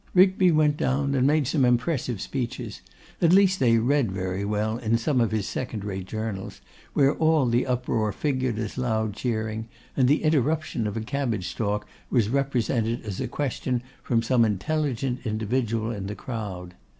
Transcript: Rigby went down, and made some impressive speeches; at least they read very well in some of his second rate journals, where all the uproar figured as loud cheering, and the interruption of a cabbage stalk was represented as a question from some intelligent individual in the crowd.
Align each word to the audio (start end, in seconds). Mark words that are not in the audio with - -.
Rigby 0.15 0.49
went 0.51 0.77
down, 0.77 1.13
and 1.13 1.27
made 1.27 1.45
some 1.45 1.63
impressive 1.63 2.19
speeches; 2.21 2.81
at 3.21 3.31
least 3.31 3.59
they 3.59 3.77
read 3.77 4.11
very 4.11 4.43
well 4.43 4.79
in 4.79 4.97
some 4.97 5.21
of 5.21 5.29
his 5.29 5.47
second 5.47 5.85
rate 5.85 6.07
journals, 6.07 6.59
where 6.93 7.13
all 7.13 7.45
the 7.45 7.67
uproar 7.67 8.11
figured 8.11 8.57
as 8.57 8.79
loud 8.79 9.13
cheering, 9.13 9.67
and 9.95 10.07
the 10.07 10.23
interruption 10.23 10.87
of 10.87 10.97
a 10.97 11.01
cabbage 11.01 11.49
stalk 11.49 11.85
was 12.09 12.29
represented 12.29 13.03
as 13.05 13.21
a 13.21 13.27
question 13.27 13.83
from 14.01 14.23
some 14.23 14.43
intelligent 14.43 15.23
individual 15.23 15.91
in 15.91 16.07
the 16.07 16.15
crowd. 16.15 16.73